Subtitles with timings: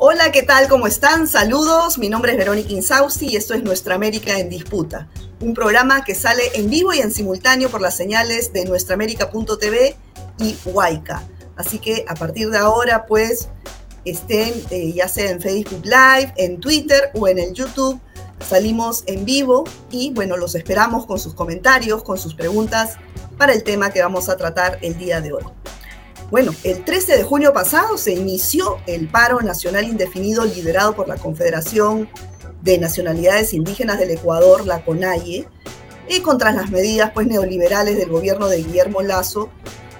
[0.00, 0.68] Hola, ¿qué tal?
[0.68, 1.26] ¿Cómo están?
[1.26, 5.08] Saludos, mi nombre es Verónica Insausti y esto es Nuestra América en Disputa,
[5.40, 9.96] un programa que sale en vivo y en simultáneo por las señales de nuestraamérica.tv
[10.38, 11.24] y Huayca.
[11.56, 13.48] Así que a partir de ahora, pues,
[14.04, 18.00] estén eh, ya sea en Facebook Live, en Twitter o en el YouTube,
[18.48, 22.98] salimos en vivo y bueno, los esperamos con sus comentarios, con sus preguntas
[23.36, 25.44] para el tema que vamos a tratar el día de hoy.
[26.30, 31.16] Bueno, el 13 de junio pasado se inició el paro nacional indefinido liderado por la
[31.16, 32.06] Confederación
[32.60, 35.48] de Nacionalidades Indígenas del Ecuador, la CONAIE,
[36.06, 39.48] y contra las medidas pues, neoliberales del gobierno de Guillermo Lazo.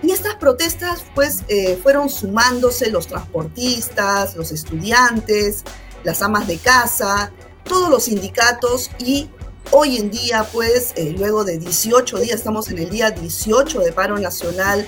[0.03, 5.65] Y estas protestas pues, eh, fueron sumándose los transportistas, los estudiantes,
[6.05, 7.33] las amas de casa,
[7.65, 9.31] todos los sindicatos y
[9.71, 13.93] hoy en día, pues, eh, luego de 18 días, estamos en el día 18 de
[13.93, 14.87] paro nacional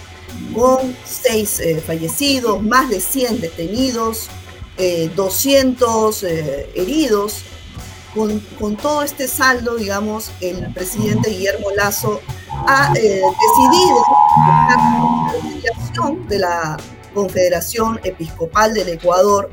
[0.55, 4.28] con seis eh, fallecidos, más de 100 detenidos,
[5.14, 7.45] 200 eh, eh, heridos.
[8.14, 12.20] Con, todo este saldo, digamos, el presidente Guillermo Lazo
[12.67, 14.05] ha decidido
[15.95, 16.77] la de la
[17.15, 19.48] Confederación Episcopal del Ecuador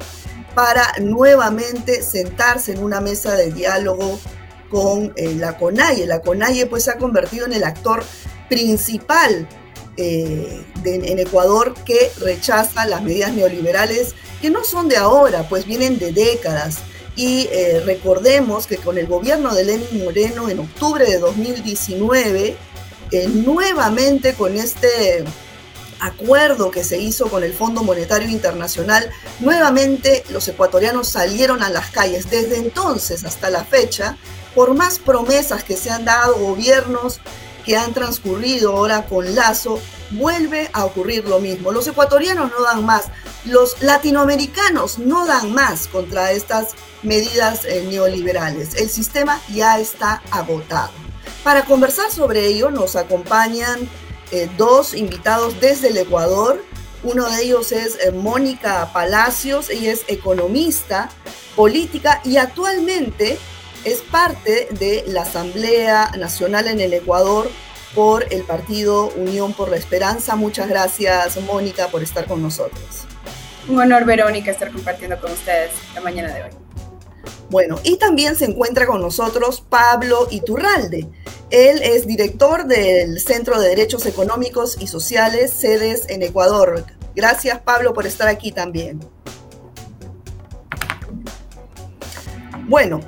[0.56, 4.20] para nuevamente sentarse en una mesa de diálogo
[4.72, 6.08] con la CONAIE.
[6.08, 8.04] La CONAIE pues se ha convertido en el actor
[8.50, 9.48] principal
[9.98, 15.98] eh, en Ecuador que rechaza las medidas neoliberales que no son de ahora, pues vienen
[15.98, 16.78] de décadas.
[17.16, 22.56] Y eh, recordemos que con el gobierno de Lenin Moreno en octubre de 2019,
[23.12, 25.24] eh, nuevamente con este
[26.00, 29.10] acuerdo que se hizo con el Fondo Monetario Internacional,
[29.40, 32.30] nuevamente los ecuatorianos salieron a las calles.
[32.30, 34.16] Desde entonces hasta la fecha,
[34.54, 37.20] por más promesas que se han dado gobiernos
[37.68, 41.74] que han transcurrido ahora con Lazo, vuelve a ocurrir lo mismo.
[41.74, 43.08] Los ecuatorianos no dan más,
[43.44, 46.70] los latinoamericanos no dan más contra estas
[47.04, 48.76] medidas eh, neoliberales.
[48.76, 50.92] El sistema ya está agotado.
[51.44, 53.90] Para conversar sobre ello nos acompañan
[54.32, 56.64] eh, dos invitados desde el Ecuador.
[57.04, 61.10] Uno de ellos es eh, Mónica Palacios, ella es economista,
[61.58, 63.38] política y actualmente
[63.84, 67.50] es parte de la Asamblea Nacional en el Ecuador
[67.96, 70.36] por el partido Unión por la Esperanza.
[70.36, 73.06] Muchas gracias, Mónica, por estar con nosotros.
[73.68, 76.50] Un honor, Verónica, estar compartiendo con ustedes la mañana de hoy.
[77.50, 81.08] Bueno, y también se encuentra con nosotros Pablo Iturralde.
[81.50, 86.86] Él es director del Centro de Derechos Económicos y Sociales, sedes en Ecuador.
[87.16, 89.00] Gracias, Pablo, por estar aquí también.
[92.68, 93.00] Bueno,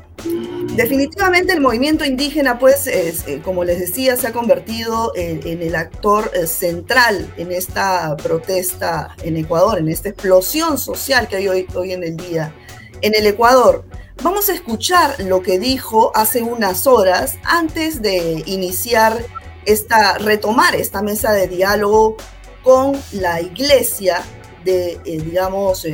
[0.80, 6.32] Definitivamente el movimiento indígena, pues, eh, como les decía, se ha convertido en, el actor
[6.34, 11.92] eh, central en esta protesta en Ecuador, en esta explosión social que hay hoy, hoy
[11.92, 12.56] en el día
[13.02, 13.84] en el Ecuador.
[14.24, 19.22] Vamos a escuchar lo que dijo hace unas horas antes de iniciar
[19.66, 22.16] esta, retomar esta mesa de diálogo
[22.64, 24.22] con la iglesia
[24.64, 25.86] de, eh, digamos,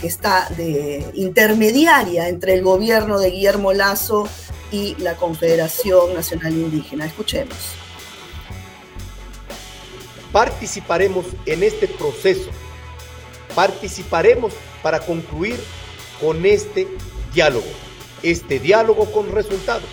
[0.00, 4.28] que está de intermediaria entre el gobierno de Guillermo Lazo
[4.72, 7.04] y la Confederación Nacional Indígena.
[7.04, 7.56] Escuchemos.
[10.32, 12.50] Participaremos en este proceso.
[13.54, 15.60] Participaremos para concluir
[16.20, 16.88] con este
[17.34, 17.66] diálogo.
[18.22, 19.88] Este diálogo con resultados,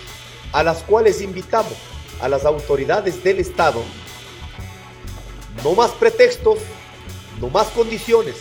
[0.52, 1.74] a las cuales invitamos
[2.20, 3.82] a las autoridades del Estado.
[5.64, 6.58] No más pretextos,
[7.40, 8.36] no más condiciones,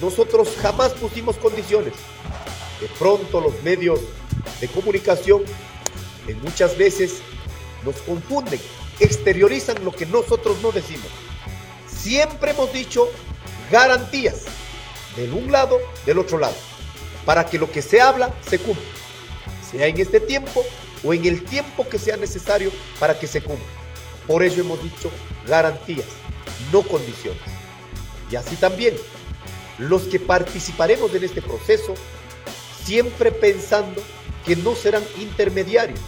[0.00, 1.94] nosotros jamás pusimos condiciones.
[2.80, 4.00] De pronto los medios
[4.60, 5.42] de comunicación
[6.26, 7.18] en muchas veces
[7.84, 8.60] nos confunden,
[9.00, 11.08] exteriorizan lo que nosotros no decimos.
[11.88, 13.08] Siempre hemos dicho
[13.70, 14.44] garantías
[15.16, 16.54] del un lado, del otro lado,
[17.24, 18.84] para que lo que se habla se cumpla,
[19.70, 20.64] sea en este tiempo
[21.02, 22.70] o en el tiempo que sea necesario
[23.00, 23.66] para que se cumpla.
[24.26, 25.10] Por ello hemos dicho
[25.46, 26.06] garantías,
[26.72, 27.40] no condiciones.
[28.30, 28.94] Y así también
[29.78, 31.94] los que participaremos en este proceso,
[32.84, 34.02] siempre pensando
[34.44, 36.00] que no serán intermediarios,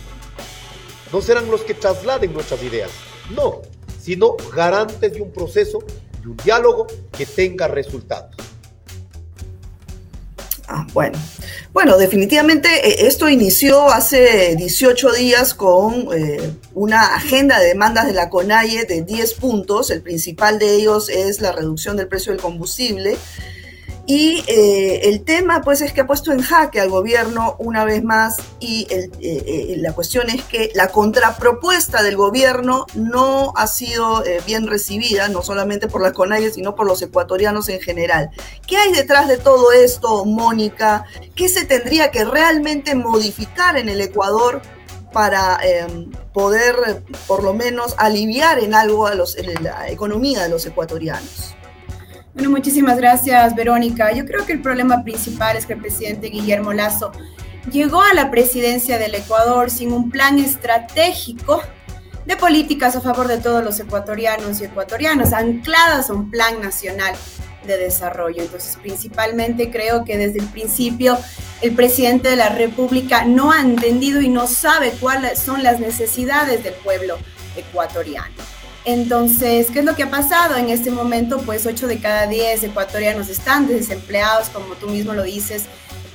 [1.13, 2.91] no serán los que trasladen nuestras ideas,
[3.31, 3.63] no,
[4.01, 5.81] sino garantes de un proceso,
[6.23, 6.87] de un diálogo
[7.17, 8.35] que tenga resultados.
[10.71, 11.19] Ah, bueno.
[11.73, 18.13] Bueno, definitivamente eh, esto inició hace 18 días con eh, una agenda de demandas de
[18.13, 19.91] la CONAIE de 10 puntos.
[19.91, 23.17] El principal de ellos es la reducción del precio del combustible
[24.11, 28.03] Y eh, el tema, pues, es que ha puesto en jaque al gobierno una vez
[28.03, 34.25] más y eh, eh, la cuestión es que la contrapropuesta del gobierno no ha sido
[34.47, 38.31] bien recibida, no solamente por la CONAIE, sino por los ecuatorianos en general.
[38.67, 41.05] ¿Qué hay detrás de todo esto, Mónica?
[41.35, 44.63] ¿Qué se tendría que realmente modificar en el Ecuador
[45.13, 50.65] para em, poder, por lo menos, aliviar en algo a los, la economía de los
[50.65, 51.58] ecuatorianos?
[52.39, 54.13] Bueno, muchísimas gracias, Verónica.
[54.13, 57.11] Yo creo que el problema principal es que el presidente Guillermo Lazo
[57.73, 61.61] llegó a la presidencia del Ecuador sin un plan estratégico
[62.27, 67.13] de políticas a favor de todos los ecuatorianos y ecuatorianas, ancladas a un plan nacional
[67.67, 68.41] de desarrollo.
[68.41, 71.19] Entonces, principalmente creo que desde el principio
[71.61, 76.63] el presidente de la República no ha entendido y no sabe cuáles son las necesidades
[76.63, 77.19] del pueblo
[77.57, 78.58] ecuatoriano.
[78.85, 81.39] Entonces, ¿qué es lo que ha pasado en este momento?
[81.39, 85.65] Pues 8 de cada 10 ecuatorianos están desempleados, como tú mismo lo dices.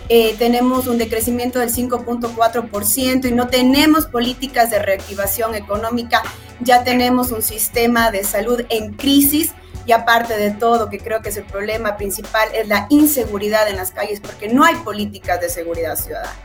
[0.10, 6.21] Eh, tenemos un decrecimiento del 5.4% y no tenemos políticas de reactivación económica,
[6.60, 9.51] ya tenemos un sistema de salud en crisis
[9.86, 13.77] y aparte de todo, que creo que es el problema principal, es la inseguridad en
[13.77, 16.36] las calles porque no hay políticas de seguridad ciudadana.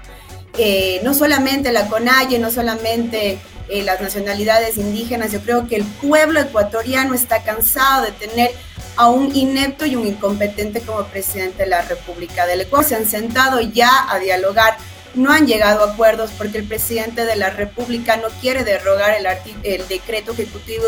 [0.57, 3.39] Eh, no solamente la CONAIE, no solamente
[3.69, 8.51] eh, las nacionalidades indígenas, yo creo que el pueblo ecuatoriano está cansado de tener
[8.97, 12.87] a un inepto y un incompetente como presidente de la República del Ecuador.
[12.87, 14.77] Se han sentado ya a dialogar,
[15.15, 19.27] no han llegado a acuerdos porque el presidente de la República no quiere derrogar el,
[19.63, 20.87] el decreto ejecutivo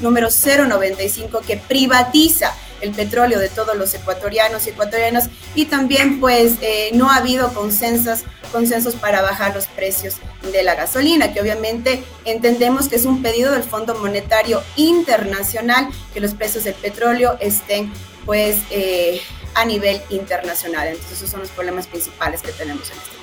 [0.00, 2.52] número 095 que privatiza
[2.82, 7.54] el petróleo de todos los ecuatorianos y ecuatorianas y también pues eh, no ha habido
[7.54, 10.16] consensos, consensos para bajar los precios
[10.52, 16.20] de la gasolina, que obviamente entendemos que es un pedido del Fondo Monetario Internacional que
[16.20, 17.90] los precios del petróleo estén
[18.26, 19.20] pues eh,
[19.54, 20.88] a nivel internacional.
[20.88, 23.22] Entonces esos son los problemas principales que tenemos en este.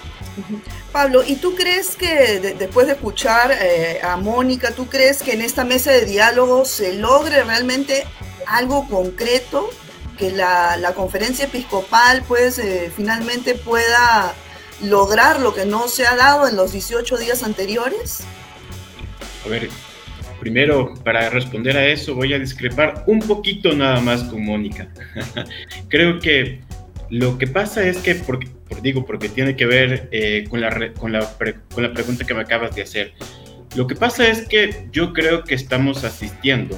[0.92, 5.42] Pablo, ¿y tú crees que después de escuchar eh, a Mónica, tú crees que en
[5.42, 8.06] esta mesa de diálogo se logre realmente
[8.50, 9.70] algo concreto
[10.18, 14.34] que la, conferencia episcopal pues eh, finalmente pueda
[14.84, 18.24] lograr lo que no se ha dado en los 18 días anteriores?
[19.46, 19.70] A ver,
[20.40, 24.90] primero para responder a eso voy a discrepar un poquito nada más con Mónica.
[25.90, 26.62] Creo que
[27.10, 28.40] lo que pasa es que, por,
[28.82, 31.34] digo, porque tiene que ver eh, con, la, con, la,
[31.74, 33.14] con la pregunta que me acabas de hacer,
[33.76, 36.78] lo que pasa es que yo creo que estamos asistiendo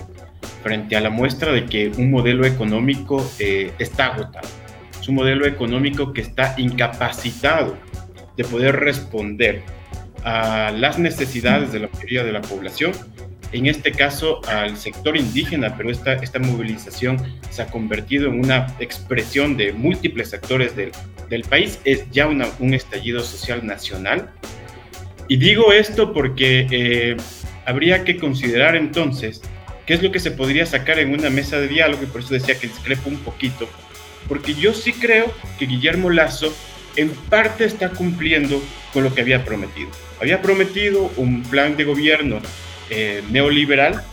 [0.63, 4.47] frente a la muestra de que un modelo económico eh, está agotado.
[4.99, 7.77] Es un modelo económico que está incapacitado
[8.37, 9.63] de poder responder
[10.23, 12.91] a las necesidades de la mayoría de la población,
[13.51, 17.17] en este caso al sector indígena, pero esta, esta movilización
[17.49, 20.91] se ha convertido en una expresión de múltiples sectores del,
[21.29, 24.29] del país, es ya una, un estallido social nacional.
[25.27, 27.17] Y digo esto porque eh,
[27.65, 29.41] habría que considerar entonces
[29.93, 32.57] es lo que se podría sacar en una mesa de diálogo, y por eso decía
[32.57, 33.67] que discrepo un poquito,
[34.27, 36.53] porque yo sí creo que Guillermo Lazo
[36.95, 38.61] en parte está cumpliendo
[38.93, 39.89] con lo que había prometido.
[40.19, 42.39] Había prometido un plan de gobierno
[42.89, 44.03] eh, neoliberal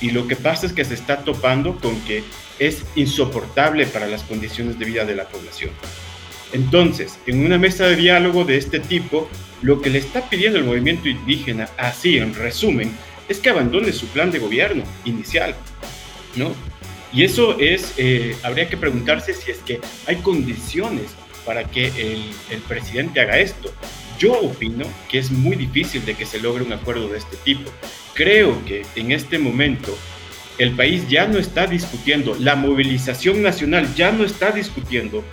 [0.00, 2.22] y lo que pasa es que se está topando con que
[2.58, 5.70] es insoportable para las condiciones de vida de la población.
[6.52, 9.28] Entonces, en una mesa de diálogo de este tipo,
[9.62, 12.92] lo que le está pidiendo el movimiento indígena, así en resumen,
[13.30, 15.54] es que abandone su plan de gobierno inicial,
[16.34, 16.52] ¿no?
[17.12, 21.12] Y eso es, eh, habría que preguntarse si es que hay condiciones
[21.46, 23.72] para que el, el, presidente haga esto.
[24.18, 27.70] Yo opino que es muy difícil de que se logre un acuerdo de este tipo.
[28.14, 29.96] Creo que en este momento
[30.58, 35.24] el país ya no está discutiendo, la movilización nacional ya no está discutiendo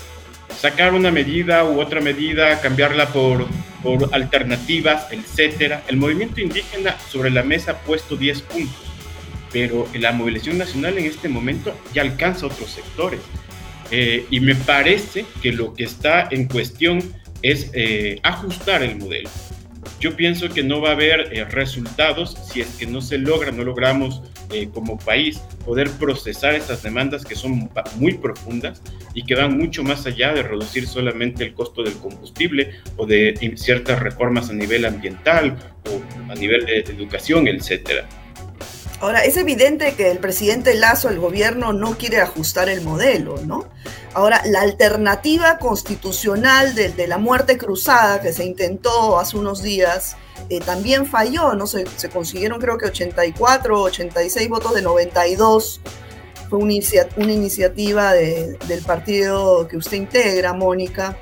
[0.57, 3.45] sacar una medida u otra medida, cambiarla por,
[3.84, 5.84] por alternativas, etcétera.
[5.88, 8.84] El movimiento indígena sobre la mesa ha puesto 10 puntos,
[9.51, 13.19] pero la movilización nacional en este momento ya alcanza otros sectores.
[13.91, 17.00] Eh, y me parece que lo que está en cuestión
[17.41, 19.29] es eh, ajustar el modelo.
[20.00, 23.51] Yo pienso que no va a haber eh, resultados si es que no se logra,
[23.51, 28.82] no logramos eh, como país poder procesar esas demandas que son muy profundas
[29.16, 33.54] y que van mucho más allá de reducir solamente el costo del combustible o de
[33.56, 35.58] ciertas reformas a nivel ambiental
[35.89, 38.08] o a nivel de educación, etcétera.
[39.00, 43.66] Ahora, es evidente que el presidente Lazo, el gobierno, no quiere ajustar el modelo, ¿no?
[44.13, 50.18] Ahora, la alternativa constitucional de, la muerte cruzada que se intentó hace unos días
[50.50, 51.68] eh, también falló, ¿no?
[51.68, 55.82] Se, consiguieron creo que 84 o 86 votos de 92
[56.50, 61.18] fue una, iniciativa del partido que usted integra, Mónica.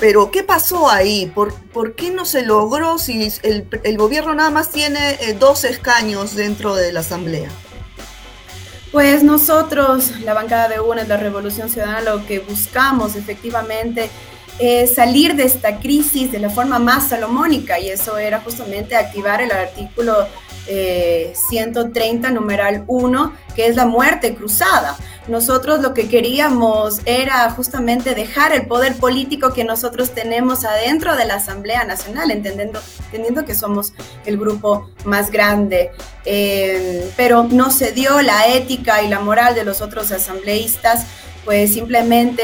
[0.00, 1.30] Pero, ¿qué pasó ahí?
[1.34, 6.74] ¿Por, qué no se logró si el, gobierno nada más tiene eh, dos escaños dentro
[6.74, 7.50] de la Asamblea?
[8.92, 14.10] Pues nosotros, la bancada de UNES, la Revolución Ciudadana, lo que buscamos efectivamente
[14.58, 19.42] es salir de esta crisis de la forma más salomónica y eso era justamente activar
[19.42, 20.26] el artículo
[20.66, 24.96] 130, eh, numeral 1, que es la muerte cruzada.
[25.28, 31.24] Nosotros lo que queríamos era justamente dejar el poder político que nosotros tenemos adentro de
[31.24, 33.92] la Asamblea Nacional, entendiendo, entendiendo que somos
[34.26, 35.92] el grupo más grande.
[36.24, 41.06] Eh, pero no se dio la ética y la moral de los otros asambleístas
[41.44, 42.42] pues simplemente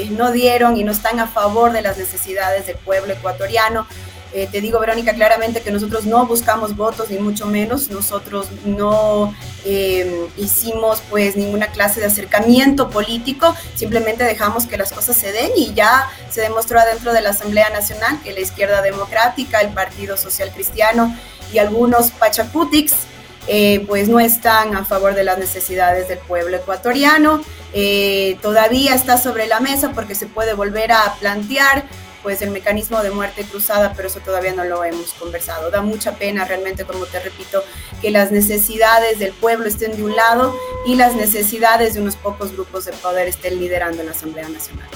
[0.00, 3.86] eh, no dieron y no están a favor de las necesidades del pueblo ecuatoriano.
[4.34, 7.90] Eh, te digo, Verónica, claramente que nosotros no buscamos votos, ni mucho menos.
[7.90, 9.34] Nosotros no
[9.64, 15.50] eh, hicimos pues ninguna clase de acercamiento político, simplemente dejamos que las cosas se den
[15.54, 20.16] y ya se demostró adentro de la Asamblea Nacional que la izquierda democrática, el Partido
[20.16, 21.14] Social Cristiano
[21.52, 22.94] y algunos pachacutics
[23.48, 27.42] eh, pues no están a favor de las necesidades del pueblo ecuatoriano.
[28.40, 31.84] todavía está sobre la mesa porque se puede volver a plantear
[32.22, 35.70] pues el mecanismo de muerte cruzada, pero eso todavía no lo hemos conversado.
[35.70, 37.62] Da mucha pena realmente, como te repito,
[38.00, 42.52] que las necesidades del pueblo estén de un lado y las necesidades de unos pocos
[42.52, 44.88] grupos de poder estén liderando la Asamblea Nacional.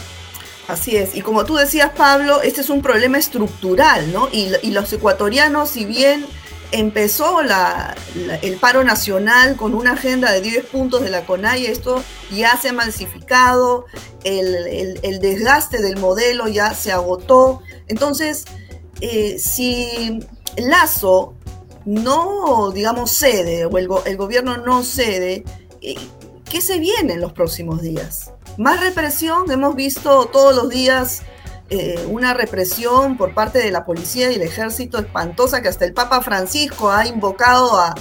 [0.69, 4.29] Así es, y como tú decías, Pablo, este es un problema estructural, ¿no?
[4.33, 6.27] Y, y los ecuatorianos, si bien
[6.73, 12.57] empezó el paro nacional con una agenda de 10 puntos de la CONAI, esto ya
[12.57, 13.87] se ha masificado,
[14.25, 17.63] el, desgaste del modelo ya se agotó.
[17.89, 18.45] Entonces,
[19.01, 20.21] eh, si
[20.57, 21.35] Lazo
[21.85, 25.45] no, digamos, cede, o el, el gobierno no cede,
[25.81, 25.97] eh,
[26.51, 28.33] ¿qué se viene en los próximos días?
[28.59, 31.23] Más represión, hemos visto todos los días
[31.69, 35.93] eh, una represión por parte de la policía y el ejército espantosa que hasta el
[35.93, 37.95] Papa Francisco ha invocado a,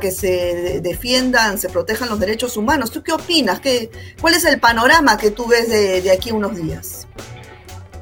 [0.00, 2.90] que se defiendan, se protejan los derechos humanos.
[2.90, 3.58] ¿Tú qué opinas?
[3.60, 3.90] ¿Qué,
[4.20, 7.08] ¿Cuál es el panorama que tú ves de, de aquí unos días?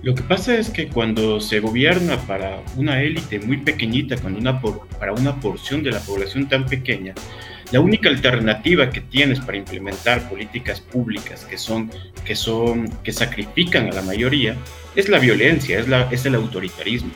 [0.02, 4.60] Lo que pasa es que cuando se gobierna para una élite muy pequeñita, cuando una
[4.60, 7.14] para una porción de la población tan pequeña,
[7.72, 11.90] la única alternativa que tienes para implementar políticas públicas que son
[12.24, 14.56] que son que sacrifican a la mayoría
[14.94, 17.10] es la violencia, es, la, es el autoritarismo.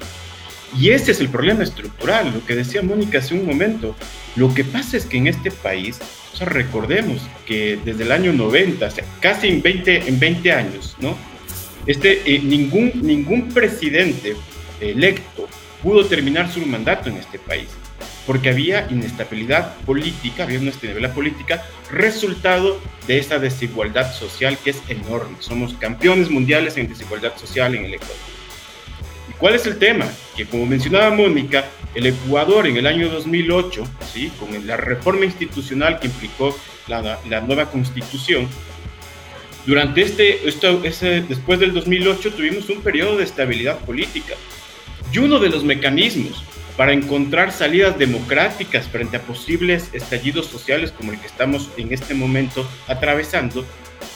[0.78, 3.96] Y ese es el problema estructural, lo que decía Mónica hace un momento.
[4.36, 5.98] Lo que pasa es que en este país,
[6.38, 8.88] recordemos que desde el año 90,
[9.18, 11.16] casi en 20, en 20 años, ¿no?
[11.86, 14.36] Este, eh, ningún, ningún presidente
[14.80, 15.48] electo
[15.82, 17.68] pudo terminar su mandato en este país
[18.26, 24.82] porque había inestabilidad política, había una inestabilidad política resultado de esa desigualdad social que es
[24.88, 25.36] enorme.
[25.40, 28.16] Somos campeones mundiales en desigualdad social en el Ecuador.
[29.28, 30.06] ¿Y cuál es el tema?
[30.36, 34.30] Que como mencionaba Mónica, el Ecuador en el año 2008, ¿sí?
[34.38, 38.48] con la reforma institucional que implicó la, la nueva constitución,
[39.66, 44.34] durante este, esto, ese, después del 2008 tuvimos un periodo de estabilidad política.
[45.12, 46.44] Y uno de los mecanismos
[46.76, 52.14] para encontrar salidas democráticas frente a posibles estallidos sociales como el que estamos en este
[52.14, 53.64] momento atravesando,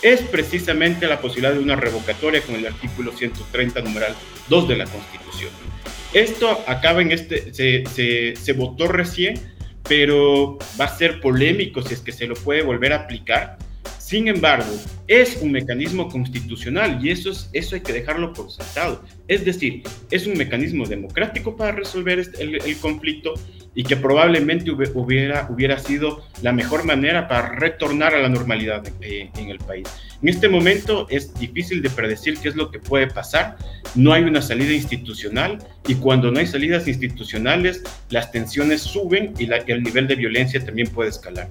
[0.03, 4.15] es precisamente la posibilidad de una revocatoria con el artículo 130, numeral
[4.49, 5.51] 2 de la Constitución.
[6.13, 9.41] Esto acaba en este, se, se, se votó recién,
[9.89, 13.59] pero va a ser polémico si es que se lo puede volver a aplicar
[14.15, 14.71] sin embargo,
[15.09, 19.03] es un mecanismo constitucional y eso, es, eso hay que dejarlo por sentado.
[19.27, 23.35] Es decir, es un mecanismo democrático para resolver este, el, conflicto
[23.75, 29.31] y que probablemente hubiera, hubiera sido la mejor manera para retornar a la normalidad eh,
[29.37, 29.89] en el país.
[30.23, 33.57] En este momento es difícil de predecir qué es lo que puede pasar.
[33.97, 39.51] No hay una salida institucional y cuando no hay salidas institucionales, las tensiones suben y
[39.53, 41.49] el nivel de violencia también puede escalar.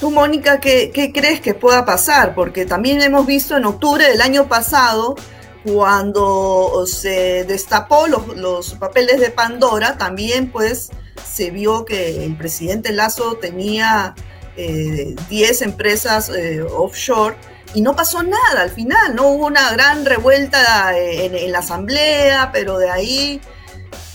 [0.00, 2.34] Tú, Mónica, ¿qué, crees que pueda pasar?
[2.34, 5.16] Porque también hemos visto en octubre del año pasado,
[5.64, 10.90] cuando se destapó los, papeles de Pandora, también pues
[11.26, 14.14] se vio que el presidente Lazo tenía
[14.56, 17.36] 10 eh, empresas eh, offshore
[17.74, 22.78] y no pasó nada al final, no hubo una gran revuelta en la asamblea, pero
[22.78, 23.40] de ahí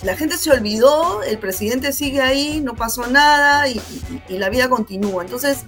[0.04, 3.82] la gente se olvidó, el presidente sigue ahí, no pasó nada y,
[4.30, 5.24] la vida continúa.
[5.24, 5.60] Entonces,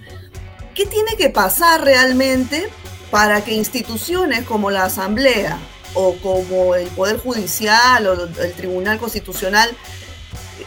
[0.74, 2.70] ¿qué tiene que pasar realmente
[3.12, 5.60] para que instituciones como la Asamblea
[5.94, 9.70] o como el Poder Judicial o el Tribunal Constitucional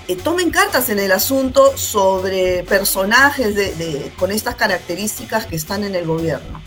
[0.07, 3.57] eh, tomen cartas en el asunto sobre personajes
[4.17, 6.63] con estas características que están en el gobierno.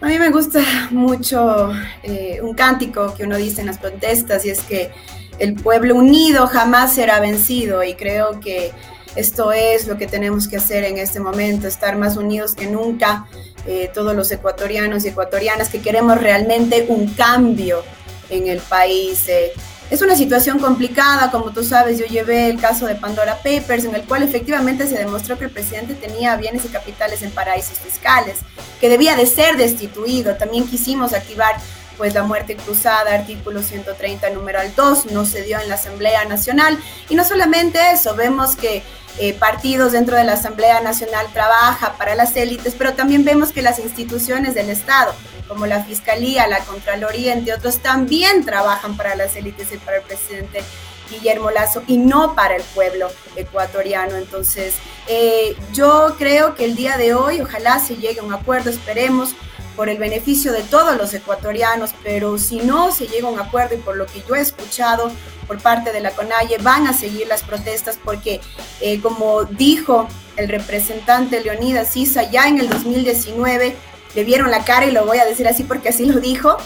[0.00, 0.60] A mí me gusta
[0.90, 1.72] mucho
[2.02, 4.90] eh, un cántico que uno dice en las protestas y es que
[5.38, 8.72] el pueblo unido jamás será vencido y creo que
[9.16, 13.26] esto es lo que tenemos que hacer en este momento, estar más unidos que nunca,
[13.66, 17.82] eh, todos los ecuatorianos y ecuatorianas que queremos realmente un cambio
[18.28, 19.26] en el país.
[19.28, 19.52] Eh.
[19.88, 23.94] Es una situación complicada, como tú sabes, yo llevé el caso de Pandora Papers, en
[23.94, 28.38] el cual efectivamente se demostró que el presidente tenía bienes y capitales en paraísos fiscales,
[28.80, 30.34] que debía de ser destituido.
[30.34, 31.54] También quisimos activar
[31.96, 36.78] pues la muerte cruzada, artículo 130, numeral 2, no se dio en la Asamblea Nacional.
[37.08, 38.82] Y no solamente eso, vemos que
[39.18, 43.62] eh, partidos dentro de la Asamblea Nacional trabaja para las élites, pero también vemos que
[43.62, 45.14] las instituciones del Estado,
[45.48, 50.02] como la Fiscalía, la Contraloría, entre otros, también trabajan para las élites y para el
[50.02, 50.62] presidente
[51.10, 54.16] Guillermo Lazo y no para el pueblo ecuatoriano.
[54.16, 54.74] Entonces,
[55.08, 59.34] eh, yo creo que el día de hoy, ojalá se llegue a un acuerdo, esperemos
[59.76, 63.74] por el beneficio de todos los ecuatorianos, pero si no se llega a un acuerdo
[63.74, 65.12] y por lo que yo he escuchado
[65.46, 68.40] por parte de la CONAIE, van a seguir las protestas porque,
[68.80, 73.76] eh, como dijo el representante Leonidas Sisa, ya en el 2019
[74.16, 76.56] le vieron la cara y lo voy a decir así porque así lo dijo,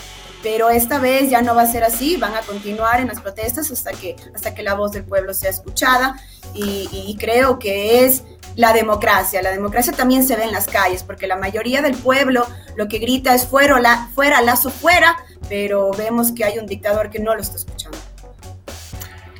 [0.42, 3.70] pero esta vez ya no va a ser así, van a continuar en las protestas
[3.70, 6.16] hasta que, hasta que la voz del pueblo sea escuchada
[6.54, 8.22] y, creo que es
[8.54, 9.42] la democracia.
[9.42, 12.98] La democracia también se ve en las calles, porque la mayoría del pueblo lo que
[12.98, 15.16] grita es fuera, la, fuera lazo fuera,
[15.48, 17.98] pero vemos que hay un dictador que no lo está escuchando.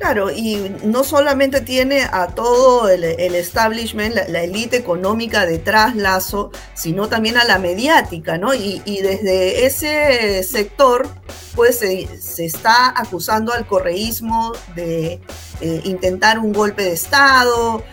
[0.01, 7.07] Claro, y no solamente tiene a todo el, establishment, la, élite económica detrás Lazo, sino
[7.07, 8.55] también a la mediática, ¿no?
[8.55, 11.07] Y, desde ese sector,
[11.53, 12.07] pues se,
[12.43, 15.21] está acusando al correísmo de
[15.61, 17.83] eh, intentar un golpe de Estado,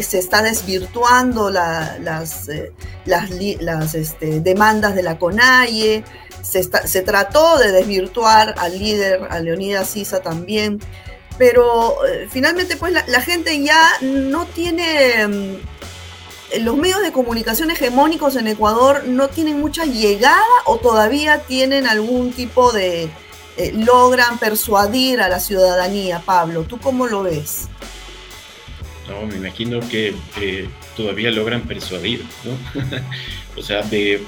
[0.00, 2.72] se está desvirtuando las, eh,
[3.04, 6.04] las, este, demandas de la CONAIE,
[6.40, 10.80] se, se, trató de desvirtuar al líder, a Leonidas Sisa también,
[11.38, 18.36] pero eh, finalmente pues la, gente ya no tiene, mm, los medios de comunicación hegemónicos
[18.36, 23.04] en Ecuador no tienen mucha llegada o todavía tienen algún tipo de,
[23.56, 27.68] eh, logran persuadir a la ciudadanía, Pablo, ¿tú cómo lo ves?
[29.08, 30.14] No, me imagino que
[30.98, 32.58] todavía logran persuadir, ¿no?
[33.56, 34.20] o sea, de,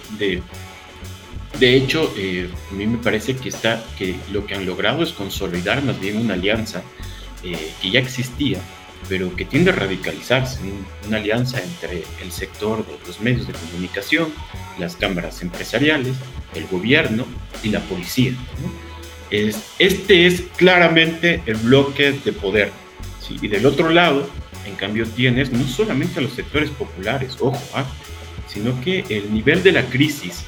[1.61, 5.13] de hecho, eh, a mí me parece que, está, que lo que han logrado es
[5.13, 6.83] consolidar más bien una alianza
[7.45, 8.59] eh, que ya existía,
[9.11, 10.59] pero que tiende a radicalizarse,
[11.07, 14.33] una alianza entre el sector de los medios de comunicación,
[14.79, 16.17] las cámaras empresariales,
[16.55, 17.27] el gobierno
[17.63, 18.33] y la policía.
[19.31, 22.73] Es, este es claramente el bloque de poder.
[23.31, 24.29] Y del otro lado,
[24.67, 27.85] en cambio, tienes no solamente a los sectores populares, ojo, ¿ah?
[28.53, 30.45] Sino que el nivel de la crisis,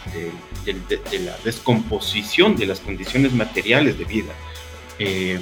[0.64, 4.32] de, la descomposición de las condiciones materiales de vida,
[4.98, 5.38] eh,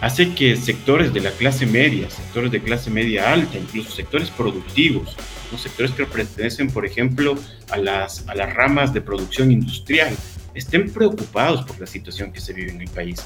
[0.00, 5.16] hace que sectores de la clase media, sectores de clase media alta, incluso sectores productivos,
[5.50, 7.34] los sectores que pertenecen, por ejemplo,
[7.70, 10.14] a las, a las ramas de producción industrial,
[10.54, 13.24] estén preocupados por la situación que se vive en el país.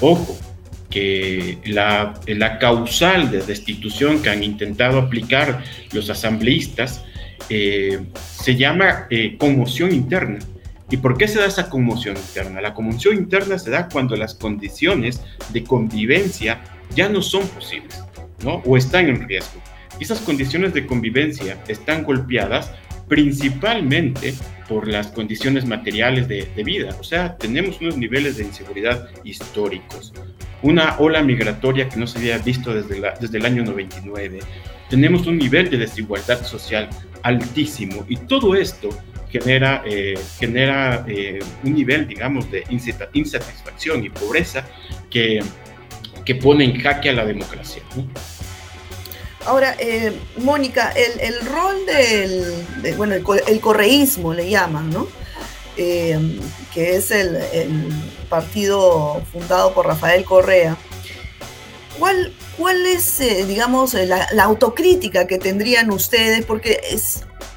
[0.00, 0.36] Ojo,
[0.90, 7.04] que la, la causal de destitución que han intentado aplicar los asambleístas
[7.48, 10.38] eh, se llama eh, conmoción interna.
[10.90, 12.60] ¿Y por qué se da esa conmoción interna?
[12.60, 15.20] La conmoción interna se da cuando las condiciones
[15.52, 16.62] de convivencia
[16.94, 18.02] ya no son posibles,
[18.42, 18.62] ¿no?
[18.64, 19.60] O están en riesgo.
[20.00, 22.72] Esas condiciones de convivencia están golpeadas
[23.08, 24.34] principalmente
[24.68, 26.94] por las condiciones materiales de, vida.
[27.00, 30.12] O sea, tenemos unos niveles de inseguridad históricos,
[30.62, 34.40] una ola migratoria que no se había visto desde, desde el año 99,
[34.88, 36.88] tenemos un nivel de desigualdad social
[37.22, 38.90] altísimo y todo esto
[39.30, 42.64] genera, eh, genera eh, un nivel, digamos, de
[43.12, 44.64] insatisfacción y pobreza
[45.10, 45.40] que,
[46.24, 47.82] que pone en jaque a la democracia.
[49.46, 55.08] Ahora, eh, Mónica, el, rol del, bueno, el, correísmo le llaman, ¿no?
[55.76, 56.18] Que
[56.74, 57.38] es el,
[58.28, 60.76] partido fundado por Rafael Correa.
[61.98, 66.44] ¿Cuál, es, eh, digamos, la, autocrítica que tendrían ustedes?
[66.44, 66.80] Porque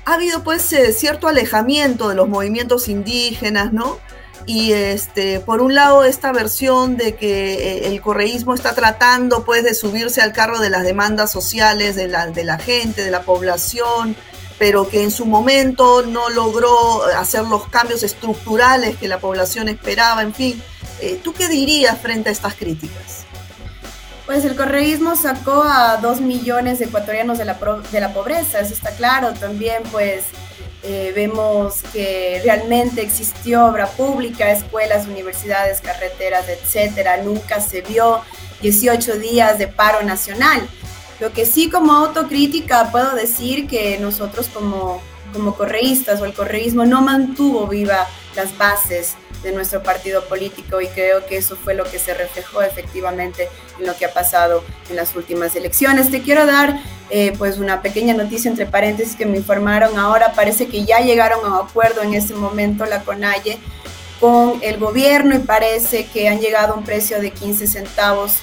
[0.06, 4.00] ha habido, pues, cierto alejamiento de los movimientos indígenas, ¿no?
[4.46, 9.64] y este, por un lado esta versión de que eh, el correísmo está tratando pues
[9.64, 13.22] de subirse al carro de las demandas sociales de la, de la gente, de la
[13.22, 14.16] población,
[14.58, 20.22] pero que en su momento no logró hacer los cambios estructurales que la población esperaba,
[20.22, 20.62] en fin.
[21.00, 23.21] Eh, ¿Tú qué dirías frente a estas críticas?
[24.32, 27.60] Pues el correísmo sacó a dos millones de ecuatorianos de la,
[27.92, 29.34] de la pobreza, eso está claro.
[29.34, 30.24] También pues
[30.84, 37.18] eh, vemos que realmente existió obra pública, escuelas, universidades, carreteras, etcétera.
[37.18, 38.22] Nunca se vio
[38.62, 40.66] 18 días de paro nacional.
[41.20, 45.02] Lo que sí como autocrítica puedo decir que nosotros como,
[45.34, 50.88] como correístas o el correísmo no mantuvo viva las bases de nuestro partido político y
[50.88, 53.50] creo que eso fue lo que se reflejó efectivamente
[53.80, 56.12] en lo que ha pasado en las últimas elecciones.
[56.12, 60.34] Te quiero dar eh, pues una pequeña noticia entre paréntesis que me informaron ahora.
[60.34, 63.58] Parece que ya llegaron a un acuerdo en este momento la CONAIE
[64.20, 68.38] con el gobierno y parece que han llegado a un precio de 15 centavos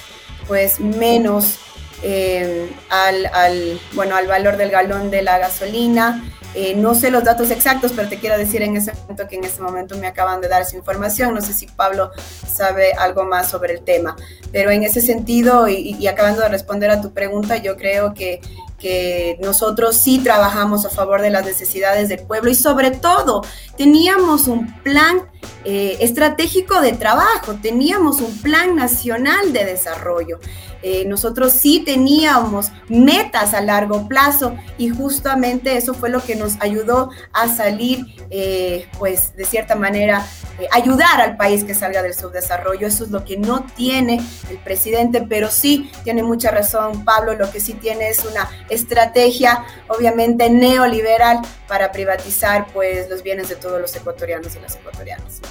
[0.47, 1.59] pues menos
[2.01, 6.23] eh, al, al, bueno, al valor del galón de la gasolina.
[6.55, 9.43] Eh, no sé los datos exactos, pero te quiero decir en ese momento que en
[9.43, 11.33] este momento me acaban de dar esa información.
[11.33, 12.11] No sé si Pablo
[12.47, 14.15] sabe algo más sobre el tema.
[14.51, 18.41] Pero en ese sentido, y, acabando de responder a tu pregunta, yo creo que,
[18.79, 23.43] que nosotros sí trabajamos a favor de las necesidades del pueblo y sobre todo
[23.77, 25.29] teníamos un plan
[25.65, 30.39] eh, estratégico de trabajo, teníamos un plan nacional de desarrollo.
[30.81, 36.59] Eh, nosotros sí teníamos metas a largo plazo y justamente eso fue lo que nos
[36.61, 40.25] ayudó a salir, eh, pues de cierta manera,
[40.59, 42.87] eh, ayudar al país que salga del subdesarrollo.
[42.87, 47.51] Eso es lo que no tiene el presidente, pero sí tiene mucha razón Pablo, lo
[47.51, 53.81] que sí tiene es una estrategia obviamente neoliberal para privatizar pues los bienes de todos
[53.81, 55.41] los ecuatorianos y las ecuatorianas.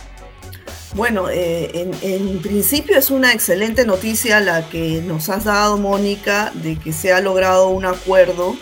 [0.94, 6.76] Bueno, eh, en, principio es una excelente noticia la que nos has dado, Mónica, de
[6.76, 8.56] que se ha logrado un acuerdo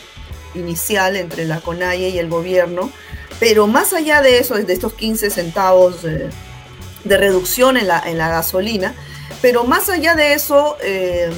[0.54, 2.90] inicial entre la CONAIE y el gobierno,
[3.38, 6.30] pero más allá de eso, de estos 15 centavos de,
[7.04, 8.94] reducción en la, gasolina,
[9.40, 11.30] pero más allá de eso eh,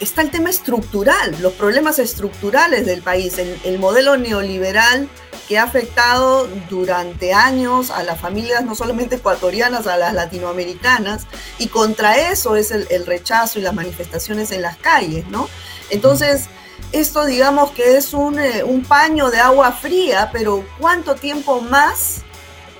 [0.00, 5.08] está el tema estructural, los problemas estructurales del país, el modelo neoliberal
[5.48, 11.26] que ha afectado durante años a las familias no solamente ecuatorianas, a las latinoamericanas,
[11.58, 15.48] y contra eso es el, rechazo y las manifestaciones en las calles, ¿no?
[15.88, 16.44] Entonces,
[16.92, 22.18] esto digamos que es un, eh, un paño de agua fría, pero ¿cuánto tiempo más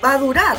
[0.03, 0.57] va a durar?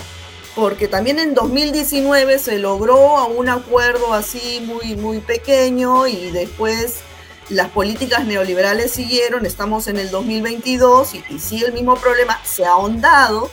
[0.55, 7.01] Porque también en 2019 se logró un acuerdo así muy, muy pequeño y después
[7.49, 12.71] las políticas neoliberales siguieron, estamos en el 2022 y, sigue el mismo problema, se ha
[12.71, 13.51] ahondado.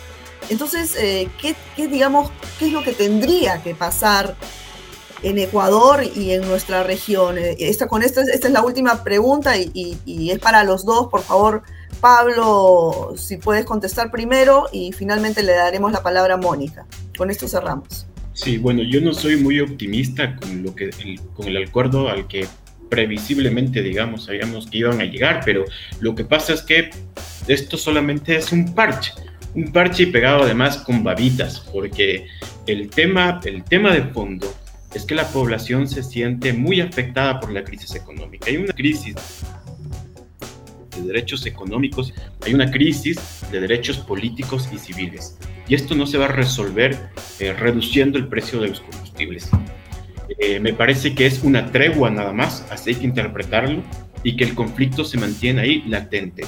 [0.50, 1.56] Entonces, eh, ¿qué,
[1.88, 4.36] digamos, ¿qué es lo que tendría que pasar
[5.24, 7.38] en Ecuador y en nuestra región?
[7.38, 11.08] Eh, esta, con esta, esta es la última pregunta y, y es para los dos,
[11.10, 11.64] por favor.
[12.00, 16.86] Pablo, si puedes contestar primero y finalmente le daremos la palabra a Mónica.
[17.18, 18.08] Con esto cerramos.
[18.34, 20.92] Sí, bueno, yo no soy muy optimista con, lo que,
[21.34, 22.48] con el acuerdo al que
[22.90, 25.66] previsiblemente, digamos, sabíamos que iban a llegar, pero
[26.00, 26.92] lo que pasa es que
[27.48, 29.14] esto solamente es un parche,
[29.56, 32.28] un parche pegado además con babitas, porque
[32.68, 34.48] el tema, el tema de fondo
[34.94, 38.48] es que la población se siente muy afectada por la crisis económica.
[38.50, 39.16] Hay una crisis
[40.98, 42.14] de derechos económicos,
[42.46, 43.20] hay una crisis
[43.52, 45.38] de derechos políticos y civiles.
[45.68, 46.98] Y esto no se va a resolver
[47.40, 49.50] eh, reduciendo el precio de los combustibles.
[50.40, 53.82] Eh, me parece que es una tregua nada más, así hay que interpretarlo,
[54.24, 56.44] y que el conflicto se mantiene ahí latente.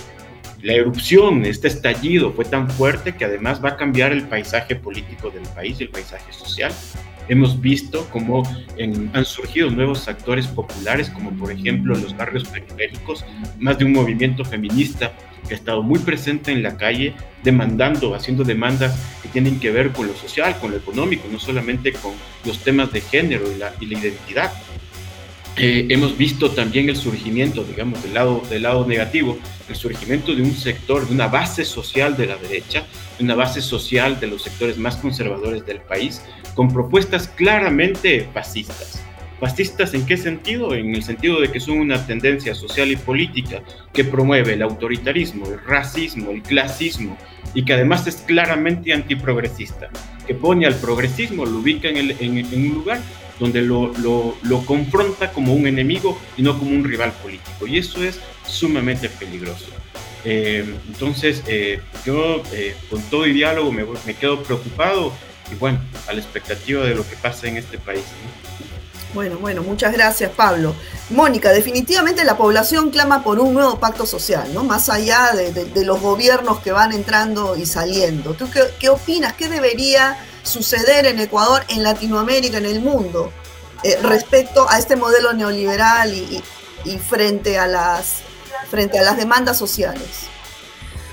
[0.61, 5.29] La erupción, este estallido fue tan fuerte que además va a cambiar el paisaje político
[5.29, 6.73] del país y el paisaje social.
[7.29, 8.43] Hemos visto cómo
[9.13, 13.23] han surgido nuevos actores populares, como por ejemplo los barrios periféricos,
[13.59, 15.13] más de un movimiento feminista
[15.47, 17.13] que ha estado muy presente en la calle,
[17.43, 21.93] demandando, haciendo demandas que tienen que ver con lo social, con lo económico, no solamente
[21.93, 22.13] con
[22.45, 24.51] los temas de género y la, identidad.
[25.61, 30.41] Eh, hemos visto también el surgimiento, digamos, del lado, del lado negativo, el surgimiento de
[30.41, 32.85] un sector, de una base social de la derecha,
[33.17, 36.21] de una base social de los sectores más conservadores del país,
[36.55, 39.03] con propuestas claramente fascistas.
[39.39, 40.73] ¿Fascistas en qué sentido?
[40.73, 45.45] En el sentido de que son una tendencia social y política que promueve el autoritarismo,
[45.45, 47.17] el racismo, el clasismo
[47.53, 49.89] y que además es claramente antiprogresista,
[50.25, 53.01] que pone al progresismo, lo ubica en, un lugar
[53.39, 53.93] donde lo,
[54.65, 57.67] confronta como un enemigo y no como un rival político.
[57.67, 59.67] Y eso es sumamente peligroso.
[60.25, 65.13] Eh, entonces, eh, yo eh, con todo y diálogo me, me, quedo preocupado
[65.49, 68.03] y bueno, a la expectativa de lo que pasa en este país.
[69.13, 70.75] Bueno, bueno, muchas gracias Pablo.
[71.09, 74.63] Mónica, definitivamente la población clama por un nuevo pacto social, ¿no?
[74.63, 78.33] Más allá de, los gobiernos que van entrando y saliendo.
[78.35, 78.47] ¿Tú
[78.79, 79.33] qué, opinas?
[79.33, 83.31] ¿Qué debería suceder en Ecuador, en Latinoamérica, en el mundo,
[83.83, 86.43] eh, respecto a este modelo neoliberal y,
[86.97, 88.21] frente, a las,
[88.69, 90.27] frente a las demandas sociales?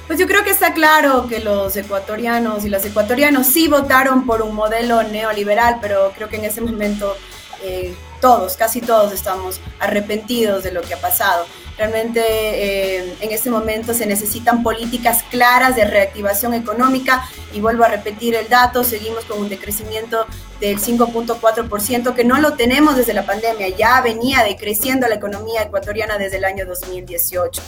[0.06, 4.42] Pues yo creo que está claro que los ecuatorianos y las ecuatorianos sí votaron por
[4.42, 7.16] un modelo neoliberal, pero creo que en ese momento
[7.62, 11.46] eh, todos, casi todos estamos arrepentidos de lo que ha pasado.
[11.78, 17.88] Realmente eh, en este momento se necesitan políticas claras de reactivación económica y vuelvo a
[17.88, 20.24] repetir el dato, seguimos con un decrecimiento
[20.58, 26.16] del 5.4% que no lo tenemos desde la pandemia, ya venía decreciendo la economía ecuatoriana
[26.16, 27.62] desde el año 2018.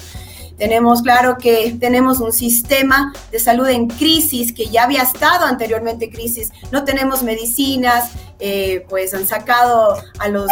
[0.57, 6.07] Tenemos claro que tenemos un sistema de salud en crisis que ya había estado anteriormente
[6.07, 6.51] en crisis.
[6.73, 10.49] No tenemos medicinas, eh, pues han sacado a los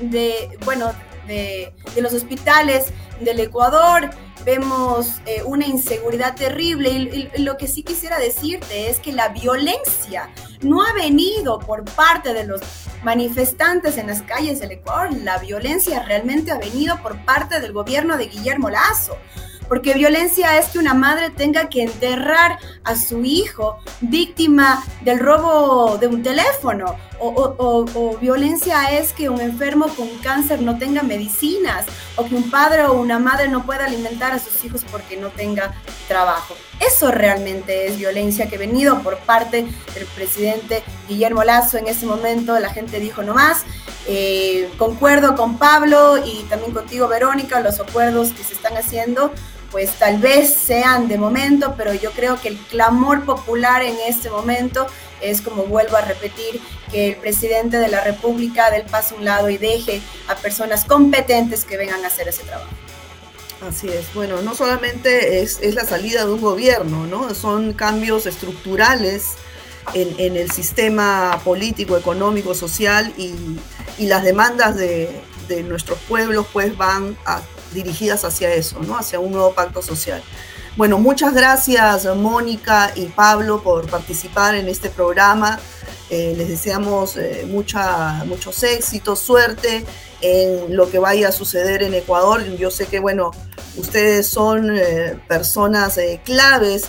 [0.00, 0.92] de, bueno,
[1.26, 2.86] de, de los hospitales
[3.20, 4.10] del Ecuador
[4.44, 10.30] vemos eh, una inseguridad terrible y, lo que sí quisiera decirte es que la violencia
[10.62, 12.60] no ha venido por parte de los
[13.02, 18.16] manifestantes en las calles del Ecuador, la violencia realmente ha venido por parte del gobierno
[18.16, 19.16] de Guillermo Lazo
[19.68, 25.96] porque violencia es que una madre tenga que enterrar a su hijo víctima del robo
[25.96, 32.24] de un teléfono, o, violencia es que un enfermo con cáncer no tenga medicinas, o
[32.24, 35.74] que un padre o una madre no pueda alimentar a sus hijos porque no tenga
[36.08, 36.54] trabajo.
[36.80, 41.76] Eso realmente es violencia que ha venido por parte del presidente Guillermo Lazo.
[41.76, 43.64] En ese momento la gente dijo no más.
[44.06, 49.30] Eh, concuerdo con Pablo y también contigo, Verónica, los acuerdos que se están haciendo
[49.70, 54.30] pues tal vez sean de momento, pero yo creo que el clamor popular en este
[54.30, 54.86] momento
[55.20, 59.24] es, como vuelvo a repetir, que el presidente de la República del paso a un
[59.24, 62.70] lado y deje a personas competentes que vengan a hacer ese trabajo.
[63.68, 64.12] Así es.
[64.14, 67.34] Bueno, no solamente es, la salida de un gobierno, ¿no?
[67.34, 69.34] Son cambios estructurales
[69.92, 73.34] en, el sistema político, económico, social y,
[74.06, 75.10] las demandas de,
[75.46, 78.96] de, nuestros pueblos pues van a dirigidas hacia eso, ¿no?
[78.96, 80.22] hacia un nuevo pacto social.
[80.76, 85.58] Bueno, muchas gracias Mónica y Pablo por participar en este programa.
[86.10, 89.84] Eh, les deseamos eh, mucha, muchos éxitos, suerte
[90.20, 92.44] en lo que vaya a suceder en Ecuador.
[92.56, 93.30] Yo sé que, bueno,
[93.76, 96.86] ustedes son eh, personas claves,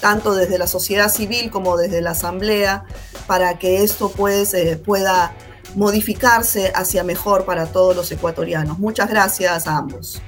[0.00, 2.84] tanto desde la sociedad civil como desde la Asamblea,
[3.28, 5.34] para que esto pues, pueda
[5.74, 8.78] modificarse hacia mejor para todos los ecuatorianos.
[8.78, 10.20] Muchas gracias a ambos.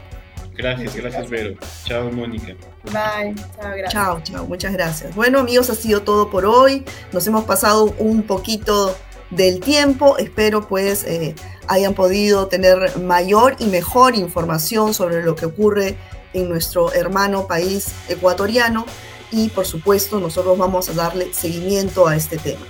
[0.56, 1.56] Gracias, gracias Vero.
[1.84, 2.54] Chao Mónica.
[2.84, 3.92] Bye, chao, gracias.
[3.92, 5.14] Chao, chao, muchas gracias.
[5.14, 6.84] Bueno amigos, ha sido todo por hoy.
[7.12, 8.96] Nos hemos pasado un poquito
[9.30, 10.16] del tiempo.
[10.18, 11.34] Espero pues eh,
[11.66, 15.96] hayan podido tener mayor y mejor información sobre lo que ocurre
[16.34, 18.86] en nuestro hermano país ecuatoriano
[19.30, 22.66] y por supuesto nosotros vamos a darle seguimiento a este tema.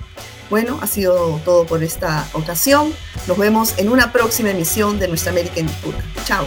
[0.50, 2.92] Bueno, ha sido todo por esta ocasión.
[3.26, 6.02] Nos vemos en una próxima emisión de Nuestra América en Disputa.
[6.24, 6.46] Chao.